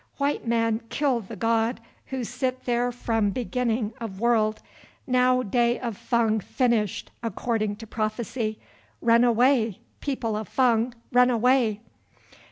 [0.17, 4.59] White man kill the god who sit there from beginning of world,
[5.05, 8.59] now day of Fung finished according to prophecy.
[8.99, 11.81] Run away, people of Fung, run away!